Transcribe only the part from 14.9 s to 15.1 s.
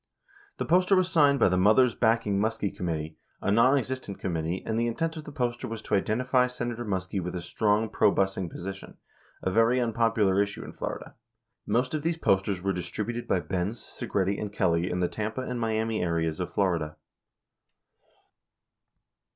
the